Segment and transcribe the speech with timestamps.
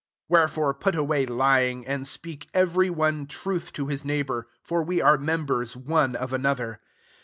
[0.29, 4.99] 25 Wherefore put away yring, and speak every one ruth to his neighbour; for we
[4.99, 6.79] re members one of another.